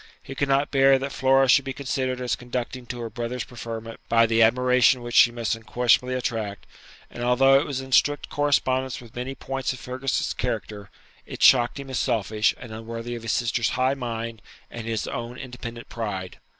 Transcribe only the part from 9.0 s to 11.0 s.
many points of Fergus's character,